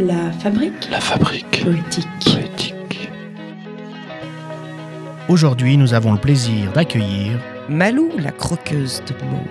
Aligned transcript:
La 0.00 0.32
fabrique 0.32 0.88
La 0.90 0.98
fabrique 0.98 1.62
poétique. 1.62 2.08
poétique. 2.24 3.10
Aujourd'hui, 5.28 5.76
nous 5.76 5.92
avons 5.92 6.12
le 6.12 6.18
plaisir 6.18 6.72
d'accueillir 6.72 7.38
Malou, 7.68 8.10
la 8.16 8.32
croqueuse 8.32 9.02
de 9.06 9.12
mots. 9.26 9.46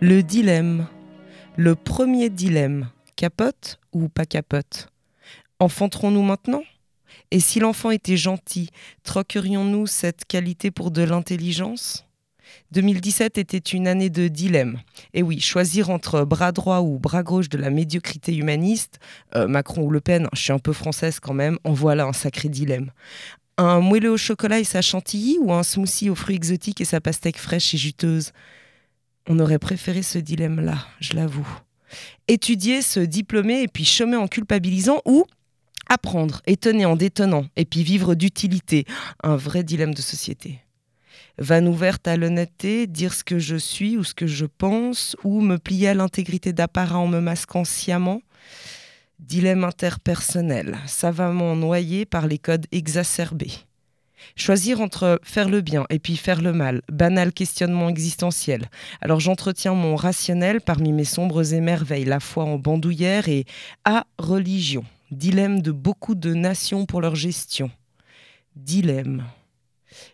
Le 0.00 0.22
dilemme. 0.22 0.86
Le 1.56 1.74
premier 1.74 2.30
dilemme. 2.30 2.88
Capote 3.16 3.78
ou 3.92 4.08
pas 4.08 4.24
capote? 4.24 4.88
Enfanterons-nous 5.60 6.22
maintenant? 6.22 6.62
Et 7.30 7.40
si 7.40 7.60
l'enfant 7.60 7.90
était 7.90 8.16
gentil, 8.16 8.70
troquerions-nous 9.04 9.86
cette 9.86 10.24
qualité 10.26 10.70
pour 10.70 10.90
de 10.90 11.02
l'intelligence? 11.02 12.06
2017 12.72 13.38
était 13.38 13.58
une 13.58 13.86
année 13.86 14.10
de 14.10 14.28
dilemme. 14.28 14.80
Et 15.14 15.22
oui, 15.22 15.40
choisir 15.40 15.90
entre 15.90 16.24
bras 16.24 16.52
droit 16.52 16.80
ou 16.80 16.98
bras 16.98 17.22
gauche 17.22 17.48
de 17.48 17.58
la 17.58 17.70
médiocrité 17.70 18.34
humaniste, 18.34 18.98
euh, 19.34 19.46
Macron 19.46 19.82
ou 19.82 19.90
Le 19.90 20.00
Pen, 20.00 20.28
je 20.32 20.40
suis 20.40 20.52
un 20.52 20.58
peu 20.58 20.72
française 20.72 21.20
quand 21.20 21.34
même, 21.34 21.58
en 21.64 21.72
voilà 21.72 22.04
un 22.04 22.12
sacré 22.12 22.48
dilemme. 22.48 22.90
Un 23.58 23.80
moelleux 23.80 24.12
au 24.12 24.16
chocolat 24.16 24.60
et 24.60 24.64
sa 24.64 24.82
chantilly 24.82 25.38
ou 25.40 25.52
un 25.52 25.62
smoothie 25.62 26.10
aux 26.10 26.14
fruits 26.14 26.36
exotiques 26.36 26.80
et 26.80 26.86
sa 26.86 27.00
pastèque 27.00 27.38
fraîche 27.38 27.74
et 27.74 27.78
juteuse? 27.78 28.32
On 29.28 29.38
aurait 29.38 29.58
préféré 29.58 30.02
ce 30.02 30.18
dilemme-là, 30.18 30.86
je 31.00 31.14
l'avoue. 31.14 31.48
Étudier, 32.26 32.82
se 32.82 33.00
diplômer 33.00 33.62
et 33.62 33.68
puis 33.68 33.84
chômer 33.84 34.16
en 34.16 34.26
culpabilisant 34.26 35.02
ou 35.04 35.26
apprendre, 35.88 36.42
étonner 36.46 36.84
en 36.84 36.96
détonnant 36.96 37.46
et 37.56 37.64
puis 37.64 37.82
vivre 37.82 38.14
d'utilité. 38.14 38.84
Un 39.22 39.36
vrai 39.36 39.62
dilemme 39.62 39.94
de 39.94 40.02
société 40.02 40.60
vanne 41.38 41.68
ouverte 41.68 42.06
à 42.08 42.16
l'honnêteté, 42.16 42.86
dire 42.86 43.14
ce 43.14 43.24
que 43.24 43.38
je 43.38 43.56
suis 43.56 43.96
ou 43.96 44.04
ce 44.04 44.14
que 44.14 44.26
je 44.26 44.46
pense, 44.46 45.16
ou 45.24 45.40
me 45.40 45.58
plier 45.58 45.88
à 45.88 45.94
l'intégrité 45.94 46.52
d'apparat 46.52 46.98
en 46.98 47.06
me 47.06 47.20
masquant 47.20 47.64
sciemment? 47.64 48.22
Dilemme 49.18 49.64
interpersonnel, 49.64 50.78
savamment 50.86 51.54
noyé 51.54 52.04
par 52.04 52.26
les 52.26 52.38
codes 52.38 52.66
exacerbés. 52.72 53.52
Choisir 54.36 54.80
entre 54.80 55.20
faire 55.22 55.48
le 55.48 55.60
bien 55.60 55.84
et 55.90 55.98
puis 55.98 56.16
faire 56.16 56.42
le 56.42 56.52
mal, 56.52 56.82
banal 56.90 57.32
questionnement 57.32 57.88
existentiel. 57.88 58.68
Alors 59.00 59.20
j'entretiens 59.20 59.74
mon 59.74 59.96
rationnel 59.96 60.60
parmi 60.60 60.92
mes 60.92 61.04
sombres 61.04 61.54
émerveilles, 61.54 62.04
la 62.04 62.20
foi 62.20 62.44
en 62.44 62.56
bandoulière 62.56 63.28
et 63.28 63.44
à 63.84 64.06
religion. 64.18 64.84
Dilemme 65.12 65.60
de 65.60 65.72
beaucoup 65.72 66.14
de 66.14 66.32
nations 66.32 66.86
pour 66.86 67.02
leur 67.02 67.16
gestion. 67.16 67.70
Dilemme. 68.56 69.26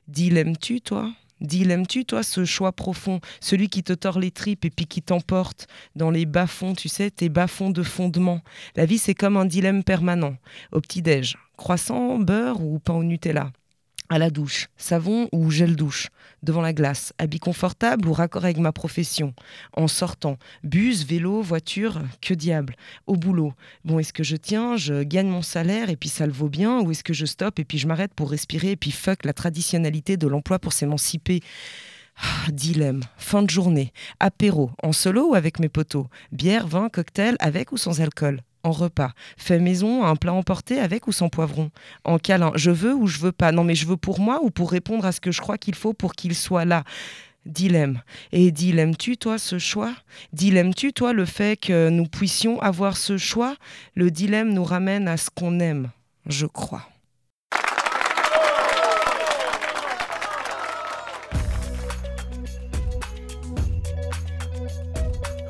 Dilemme-tu, 0.08 0.80
toi? 0.80 1.12
Dilemme-tu, 1.40 2.04
toi, 2.04 2.24
ce 2.24 2.44
choix 2.44 2.72
profond, 2.72 3.20
celui 3.40 3.68
qui 3.68 3.84
te 3.84 3.92
tord 3.92 4.18
les 4.18 4.32
tripes 4.32 4.64
et 4.64 4.70
puis 4.70 4.86
qui 4.86 5.00
t'emporte 5.00 5.68
dans 5.94 6.10
les 6.10 6.26
bas-fonds, 6.26 6.74
tu 6.74 6.88
sais, 6.88 7.12
tes 7.12 7.28
bas-fonds 7.28 7.70
de 7.70 7.84
fondement? 7.84 8.40
La 8.74 8.86
vie, 8.86 8.98
c'est 8.98 9.14
comme 9.14 9.36
un 9.36 9.44
dilemme 9.44 9.84
permanent. 9.84 10.36
Au 10.72 10.80
petit-déj, 10.80 11.38
croissant, 11.56 12.18
beurre 12.18 12.60
ou 12.60 12.80
pain 12.80 12.94
au 12.94 13.04
Nutella? 13.04 13.52
À 14.08 14.18
la 14.18 14.30
douche, 14.30 14.68
savon 14.76 15.28
ou 15.32 15.50
gel 15.50 15.76
douche, 15.76 16.08
devant 16.42 16.60
la 16.60 16.72
glace, 16.72 17.12
habit 17.18 17.40
confortable 17.40 18.08
ou 18.08 18.12
raccord 18.12 18.44
avec 18.44 18.58
ma 18.58 18.72
profession, 18.72 19.34
en 19.74 19.88
sortant, 19.88 20.38
bus, 20.64 21.04
vélo, 21.04 21.42
voiture, 21.42 22.00
que 22.20 22.34
diable, 22.34 22.76
au 23.06 23.16
boulot. 23.16 23.52
Bon, 23.84 23.98
est-ce 23.98 24.12
que 24.12 24.24
je 24.24 24.36
tiens, 24.36 24.76
je 24.76 25.02
gagne 25.02 25.28
mon 25.28 25.42
salaire 25.42 25.90
et 25.90 25.96
puis 25.96 26.08
ça 26.08 26.26
le 26.26 26.32
vaut 26.32 26.48
bien, 26.48 26.80
ou 26.80 26.90
est-ce 26.90 27.04
que 27.04 27.12
je 27.12 27.26
stoppe 27.26 27.58
et 27.58 27.64
puis 27.64 27.78
je 27.78 27.86
m'arrête 27.86 28.14
pour 28.14 28.30
respirer 28.30 28.72
et 28.72 28.76
puis 28.76 28.90
fuck 28.90 29.24
la 29.24 29.32
traditionnalité 29.32 30.16
de 30.16 30.26
l'emploi 30.26 30.58
pour 30.58 30.72
s'émanciper? 30.72 31.42
Ah, 32.20 32.50
Dilemme, 32.50 33.02
fin 33.16 33.42
de 33.42 33.50
journée, 33.50 33.92
apéro, 34.18 34.72
en 34.82 34.92
solo 34.92 35.30
ou 35.30 35.34
avec 35.34 35.60
mes 35.60 35.68
potos, 35.68 36.06
bière, 36.32 36.66
vin, 36.66 36.88
cocktail, 36.88 37.36
avec 37.38 37.70
ou 37.70 37.76
sans 37.76 38.00
alcool? 38.00 38.40
En 38.62 38.72
repas. 38.72 39.12
Fait 39.36 39.58
maison, 39.58 40.04
un 40.04 40.16
plat 40.16 40.32
emporté 40.32 40.78
avec 40.78 41.06
ou 41.06 41.12
sans 41.12 41.28
poivron. 41.28 41.70
En 42.04 42.18
câlin, 42.18 42.52
je 42.54 42.70
veux 42.70 42.94
ou 42.94 43.06
je 43.06 43.18
veux 43.18 43.32
pas? 43.32 43.52
Non 43.52 43.64
mais 43.64 43.74
je 43.74 43.86
veux 43.86 43.96
pour 43.96 44.20
moi 44.20 44.40
ou 44.42 44.50
pour 44.50 44.70
répondre 44.70 45.04
à 45.04 45.12
ce 45.12 45.20
que 45.20 45.32
je 45.32 45.40
crois 45.40 45.58
qu'il 45.58 45.74
faut 45.74 45.92
pour 45.92 46.14
qu'il 46.14 46.34
soit 46.34 46.64
là? 46.64 46.84
Dilemme. 47.46 48.02
Et 48.32 48.50
dilemme-tu, 48.50 49.16
toi, 49.16 49.38
ce 49.38 49.58
choix? 49.58 49.94
Dilemme-tu, 50.34 50.92
toi, 50.92 51.14
le 51.14 51.24
fait 51.24 51.58
que 51.58 51.88
nous 51.88 52.04
puissions 52.04 52.60
avoir 52.60 52.96
ce 52.96 53.16
choix? 53.16 53.56
Le 53.94 54.10
dilemme 54.10 54.52
nous 54.52 54.64
ramène 54.64 55.08
à 55.08 55.16
ce 55.16 55.30
qu'on 55.30 55.58
aime, 55.60 55.90
je 56.26 56.44
crois. 56.44 56.86